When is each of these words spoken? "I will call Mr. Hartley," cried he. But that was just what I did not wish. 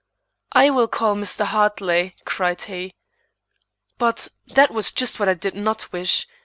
"I 0.51 0.71
will 0.71 0.87
call 0.87 1.13
Mr. 1.13 1.45
Hartley," 1.45 2.15
cried 2.25 2.63
he. 2.63 2.95
But 3.99 4.29
that 4.47 4.71
was 4.71 4.89
just 4.89 5.19
what 5.19 5.29
I 5.29 5.35
did 5.35 5.53
not 5.53 5.91
wish. 5.91 6.27